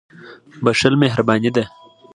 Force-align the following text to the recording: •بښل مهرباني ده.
•بښل 0.63 0.93
مهرباني 1.01 1.49
ده. 1.55 1.63